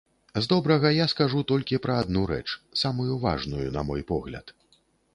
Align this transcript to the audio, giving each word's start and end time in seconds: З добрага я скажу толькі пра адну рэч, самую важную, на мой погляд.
З 0.45 0.49
добрага 0.53 0.91
я 0.95 1.05
скажу 1.11 1.43
толькі 1.51 1.79
пра 1.85 1.99
адну 2.05 2.25
рэч, 2.33 2.47
самую 2.85 3.13
важную, 3.29 3.65
на 3.81 3.89
мой 3.93 4.01
погляд. 4.15 4.57